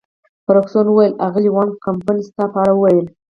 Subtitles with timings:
[0.45, 3.07] فرګوسن وویل: اغلې وان کمپن ستا په اړه ویل.